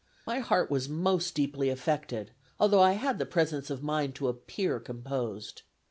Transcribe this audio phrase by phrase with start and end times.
[0.25, 4.79] My heart was most deeply affected, although I had the presence of mind to appear
[4.79, 5.61] composed.